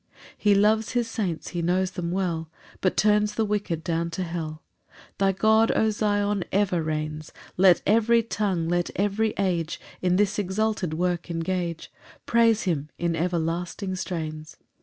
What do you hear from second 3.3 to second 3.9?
the wicked